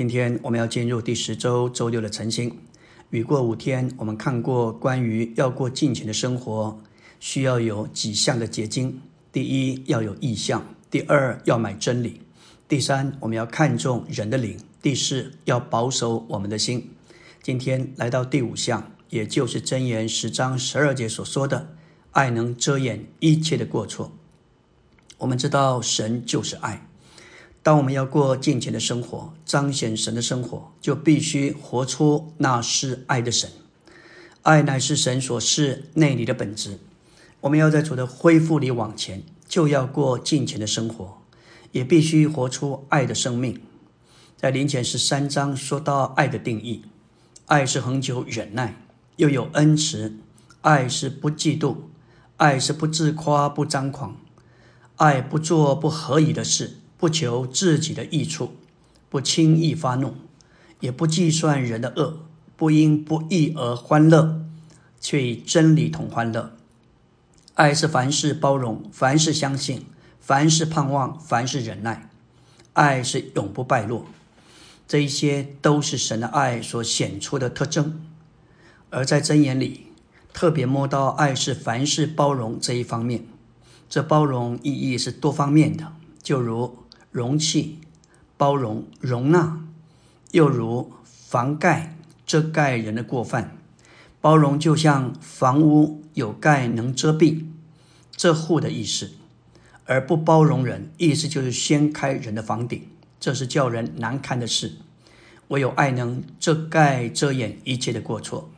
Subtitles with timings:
[0.00, 2.50] 今天我们要进入第十周周六的晨星。
[3.10, 6.80] 雨过五天，我们看过关于要过尽情的生活，
[7.18, 8.98] 需要有几项的结晶。
[9.30, 12.12] 第一，要有意向；第二，要买真理；
[12.66, 16.92] 第三，我们要看重人的灵；第四，要保守我们的心。
[17.42, 21.74] 今天来到第五项，也就是箴言十章十二节所说的
[22.12, 24.10] ：“爱能遮掩一切的过错。”
[25.18, 26.86] 我们知道神就是爱。
[27.62, 33.50] 当我们要过尽情的生活，彰显神的生活，就必须活出那是爱的神。
[34.42, 36.78] 爱乃是神所示内里的本质。
[37.42, 41.18] 我们要在主的恢复里往前，就要过尽情的生活，
[41.72, 43.60] 也必须活出爱的生命。
[44.38, 46.82] 在林前十三章说到爱的定义：
[47.44, 48.82] 爱是恒久忍耐，
[49.16, 50.12] 又有恩慈；
[50.62, 51.76] 爱是不嫉妒；
[52.38, 54.14] 爱是不自夸、不张狂；
[54.96, 56.78] 爱不做不合宜的事。
[57.00, 58.52] 不求自己的益处，
[59.08, 60.16] 不轻易发怒，
[60.80, 62.26] 也不计算人的恶，
[62.58, 64.44] 不因不义而欢乐，
[65.00, 66.52] 却以真理同欢乐。
[67.54, 69.86] 爱是凡事包容，凡事相信，
[70.20, 72.10] 凡事盼望，凡事忍耐。
[72.74, 74.04] 爱是永不败落。
[74.86, 78.06] 这一些都是神的爱所显出的特征。
[78.90, 79.86] 而在箴言里，
[80.34, 83.24] 特别摸到爱是凡事包容这一方面。
[83.88, 86.76] 这包容意义是多方面的，就如。
[87.10, 87.78] 容器、
[88.36, 89.64] 包容、容纳，
[90.30, 93.56] 又如防盖、遮盖人的过犯。
[94.20, 97.44] 包容就像房屋有盖能遮蔽
[98.14, 99.12] 遮户的意思，
[99.86, 102.86] 而不包容人，意思就是掀开人的房顶，
[103.18, 104.74] 这是叫人难堪的事。
[105.48, 108.50] 唯有爱能遮盖、遮掩一切的过错。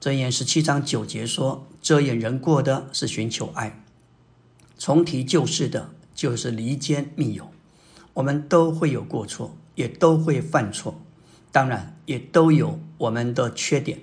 [0.00, 3.84] 箴言十七章九节说：“遮掩人过的是寻求爱，
[4.78, 7.48] 重提旧事的。”就是离间密友，
[8.12, 11.00] 我们都会有过错，也都会犯错，
[11.52, 14.00] 当然也都有我们的缺点。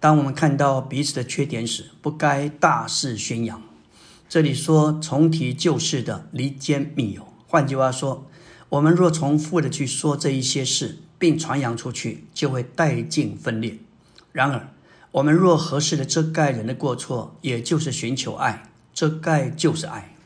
[0.00, 3.62] 当我们看到彼此的缺点时，不该大肆宣扬。
[4.28, 8.26] 这里说重提旧事的离间密友，换句话说，
[8.70, 13.78] 我们若重复的去说这一些事，并传扬出去，就会带进分裂。
[14.32, 14.72] 然而，
[15.12, 20.16] 我们若合适的遮盖人的过错，也就是寻求爱，遮盖就是爱。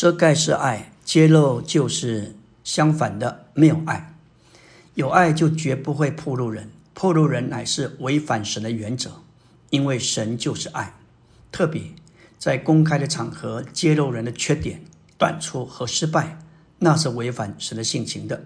[0.00, 2.34] 遮盖是爱，揭露就是
[2.64, 4.14] 相反的，没有爱。
[4.94, 9.10] 有爱就绝不会破路人，破路人乃是违反神的原则，
[9.68, 10.94] 因为神就是爱。
[11.52, 11.82] 特别
[12.38, 14.82] 在公开的场合揭露人的缺点、
[15.18, 16.38] 短处和失败，
[16.78, 18.44] 那是违反神的性情的。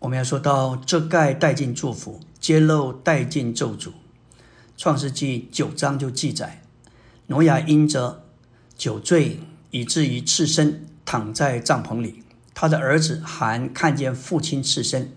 [0.00, 3.92] 我们要说到遮盖带进祝福，揭露带进咒诅。
[4.76, 6.62] 创世纪九章就记载，
[7.28, 8.26] 挪亚因着
[8.76, 9.40] 酒醉。
[9.70, 12.22] 以至于赤身躺在帐篷里，
[12.54, 15.12] 他的儿子韩看见父亲赤身，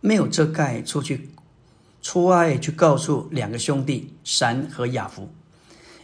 [0.00, 1.30] 没有遮盖出去，
[2.00, 5.30] 出外去告诉两个兄弟闪和雅福。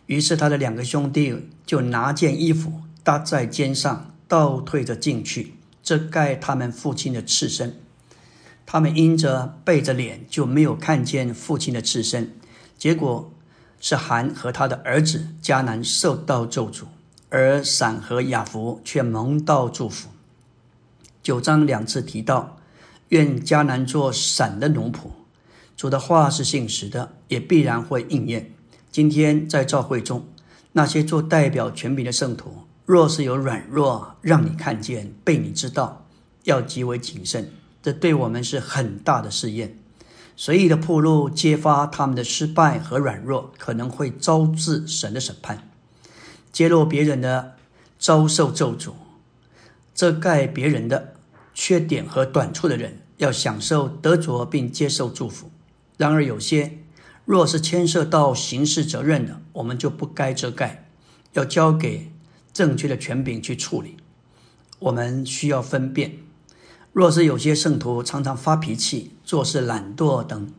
[0.07, 7.81] 于是他的两个兄弟就拿件衣服搭在肩上，倒退着进去，遮盖他们父亲的赤身。
[8.67, 12.35] 他们因着背着脸，就没有看见父亲的赤身。
[12.77, 13.33] 结果
[13.81, 16.85] 是韩和他的儿子迦南受到咒诅。
[17.31, 20.09] 而闪和雅福却蒙到祝福。
[21.23, 22.59] 九章两次提到，
[23.09, 25.09] 愿迦南做闪的奴仆。
[25.77, 28.53] 主的话是信实的，也必然会应验。
[28.93, 30.27] 今天在教会中，
[30.73, 36.07] 那些做代表权柄的圣徒，若是有软弱，让你看见，被你知道，
[36.45, 37.51] 要极为谨慎。
[37.83, 39.77] 这对我们是很大的试验。
[40.37, 45.69] 随意的铺路揭发他们的失败和软弱，可能会招致神的审判。
[46.55, 47.57] 揭露别人的
[47.99, 48.93] 遭受咒诅，
[49.93, 51.15] 遮盖别人的
[51.53, 55.51] 缺点和短处的人，要享受得着并接受祝福。
[55.97, 56.79] 然而，有些
[57.25, 60.89] 若是牵涉到刑事责任的，我们就不该遮盖，
[61.33, 62.13] 要交给
[62.53, 63.97] 正确的权柄去处理。
[64.79, 66.19] 我们需要分辨，
[66.93, 70.53] 若是有些圣徒常常发脾气、做事懒惰等，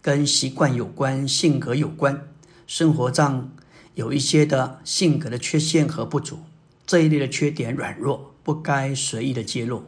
[0.00, 2.26] 跟习惯有关、性格有关、
[2.66, 3.52] 生活上。
[3.94, 6.40] 有一些的性格的缺陷和不足，
[6.86, 9.84] 这一类的缺点软弱，不该随意的揭露。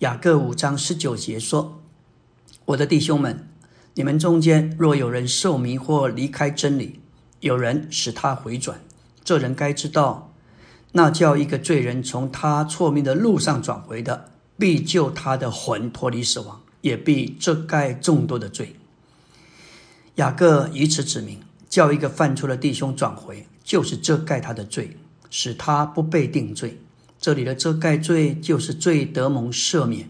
[0.00, 1.80] 雅各五章十九节说
[2.66, 3.48] ：“我的弟兄们，
[3.94, 6.98] 你们中间若有人受迷惑离开真理，
[7.38, 8.80] 有人使他回转，
[9.22, 10.32] 这人该知道，
[10.90, 18.74] 那叫一个罪人从他错命的路上转回的，必救他的魂脱离死亡，也必遮盖众多的罪。”
[20.16, 21.38] 雅各以此指明。
[21.72, 24.94] 叫一个犯错的弟兄转回，就是遮盖他的罪，
[25.30, 26.78] 使他不被定罪。
[27.18, 30.06] 这里的遮盖罪，就是罪得蒙赦免，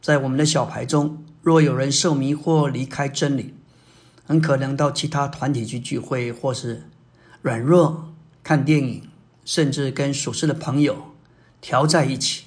[0.00, 3.52] 在我们的小牌中，若有人受迷惑离开真理，
[4.24, 6.84] 很可能到其他团体去聚会，或是
[7.40, 8.14] 软弱
[8.44, 9.02] 看电影，
[9.44, 11.16] 甚至跟属实的朋友
[11.60, 12.44] 调在一起。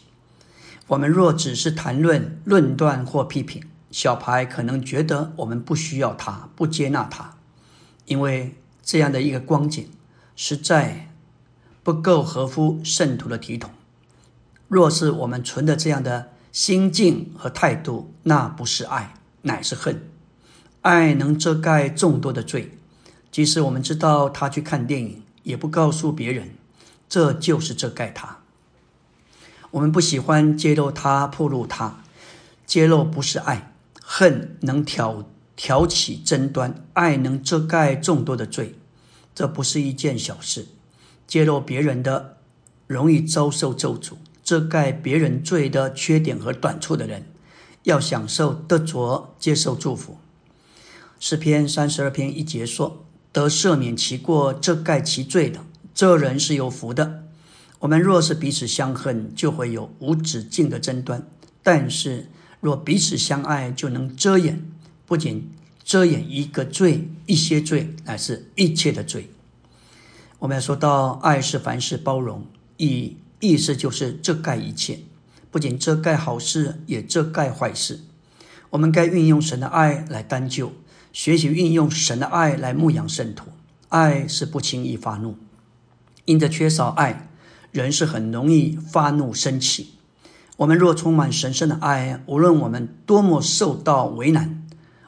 [0.87, 3.61] 我们若只是谈论、论断或批评，
[3.91, 7.34] 小牌可能觉得我们不需要他，不接纳他，
[8.05, 9.89] 因为这样的一个光景
[10.35, 11.11] 实在
[11.83, 13.71] 不够合乎圣徒的体统。
[14.67, 19.13] 若是我们存的这样的心境和态度，那不是爱，
[19.43, 20.09] 乃是恨。
[20.81, 22.77] 爱能遮盖众多的罪，
[23.31, 26.55] 即使我们知道他去看电影，也不告诉别人，
[27.09, 28.39] 这就是遮盖他。
[29.71, 32.03] 我们不喜欢揭露他、暴露他，
[32.65, 35.25] 揭露不是爱，恨能挑
[35.55, 38.75] 挑起争端，爱能遮盖众多的罪，
[39.33, 40.67] 这不是一件小事。
[41.27, 42.37] 揭露别人的，
[42.87, 44.13] 容易遭受咒诅；
[44.43, 47.25] 遮盖别人罪的缺点和短处的人，
[47.83, 50.17] 要享受得着接受祝福。
[51.19, 55.61] 诗篇三十二篇一节说：“得赦免其过、遮盖其罪的，
[55.93, 57.23] 这人是有福的。”
[57.79, 61.21] 我们若是彼此相恨，就会有无止境的争端；
[61.63, 62.29] 但是
[62.59, 64.69] 若彼此相爱，就能遮掩，
[65.05, 65.49] 不仅
[65.83, 69.29] 遮掩一个罪、一些罪，乃是一切的罪。
[70.39, 72.45] 我们要说到爱是凡事包容，
[72.77, 74.99] 意意思就是遮盖一切，
[75.51, 78.01] 不仅遮盖好事，也遮盖坏事。
[78.71, 80.73] 我们该运用神的爱来担救，
[81.13, 83.45] 学习运用神的爱来牧养圣徒。
[83.89, 85.37] 爱是不轻易发怒，
[86.25, 87.29] 因着缺少爱。
[87.71, 89.95] 人是很容易发怒生气。
[90.57, 94.64] 我们若充满神圣的爱，无论我们多么受到为难，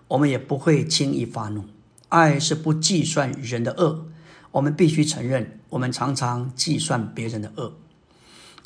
[0.09, 1.65] 我们也不会轻易发怒。
[2.09, 4.07] 爱是不计算人的恶。
[4.51, 7.73] 我们必须承认，我们常常计算别人的恶。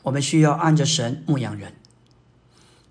[0.04, 1.74] 我们需要按着神牧养人，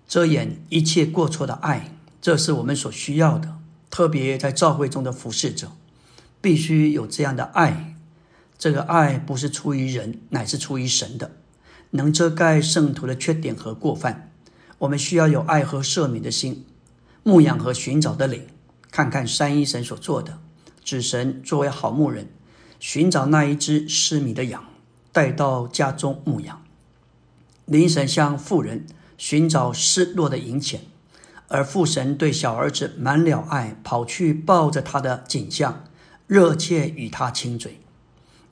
[0.07, 3.57] 遮掩一切过错的爱，这是我们所需要的。
[3.89, 5.71] 特别在教会中的服侍者，
[6.39, 7.95] 必须有这样的爱。
[8.57, 11.31] 这个爱不是出于人，乃是出于神的，
[11.91, 14.31] 能遮盖圣徒的缺点和过犯。
[14.79, 16.65] 我们需要有爱和赦免的心，
[17.23, 18.47] 牧养和寻找的灵。
[18.91, 20.39] 看看三一神所做的，
[20.83, 22.29] 指神作为好牧人，
[22.77, 24.65] 寻找那一只失迷的羊，
[25.13, 26.61] 带到家中牧养。
[27.65, 28.85] 灵神向妇人
[29.17, 30.81] 寻找失落的银钱，
[31.47, 35.85] 而父神对小儿子满了爱，跑去抱着他的景象，
[36.27, 37.79] 热切与他亲嘴。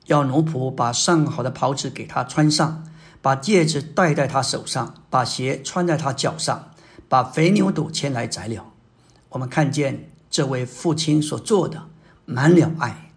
[0.06, 2.88] 要奴仆把上好的袍子给他穿上，
[3.20, 6.69] 把戒指戴在他手上，把鞋穿在他脚上，
[7.10, 8.72] 把肥牛肚牵来宰了。
[9.30, 11.88] 我们看见这位父亲所做的，
[12.24, 13.10] 满了爱，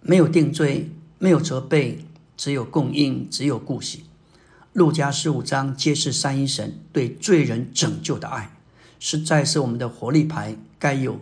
[0.00, 2.06] 没有定罪，没有责备，
[2.36, 4.04] 只有供应，只有顾惜。
[4.72, 8.56] 路加十五章揭示三一神对罪人拯救的爱，
[9.00, 11.18] 实在是我们的活力牌该有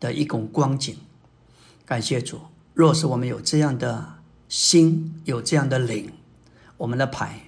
[0.00, 0.96] 的一种光景。
[1.86, 2.40] 感谢主，
[2.74, 4.14] 若是我们有这样的。
[4.48, 6.12] 心有这样的领，
[6.76, 7.40] 我们的牌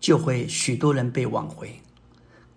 [0.00, 1.80] 就会许多人被挽回，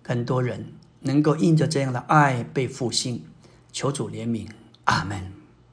[0.07, 0.71] 很多人
[1.01, 3.25] 能够因着这样的爱被复兴，
[3.74, 4.48] 求主怜悯，
[4.86, 5.37] 阿门。